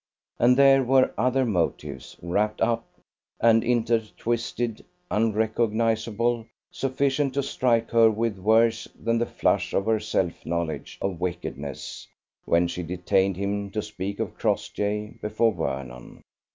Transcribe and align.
And 0.39 0.57
there 0.57 0.81
were 0.83 1.13
other 1.15 1.45
motives, 1.45 2.17
wrapped 2.23 2.59
up 2.59 2.83
and 3.39 3.63
intertwisted, 3.63 4.83
unrecognizable, 5.11 6.47
sufficient 6.71 7.35
to 7.35 7.43
strike 7.43 7.91
her 7.91 8.09
with 8.09 8.39
worse 8.39 8.87
than 8.99 9.19
the 9.19 9.27
flush 9.27 9.75
of 9.75 9.85
her 9.85 9.99
self 9.99 10.43
knowledge 10.43 10.97
of 11.03 11.21
wickedness 11.21 12.07
when 12.45 12.67
she 12.67 12.81
detained 12.81 13.37
him 13.37 13.69
to 13.69 13.83
speak 13.83 14.19
of 14.19 14.39
Crossjay 14.39 15.19
before 15.21 15.51
Vernon. 15.53 16.23